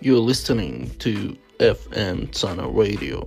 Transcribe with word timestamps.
You're 0.00 0.18
listening 0.20 0.90
to 0.98 1.36
FM 1.58 2.34
Sana 2.34 2.68
Radio. 2.68 3.26